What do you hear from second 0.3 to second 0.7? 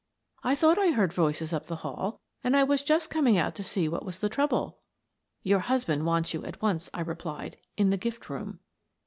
"I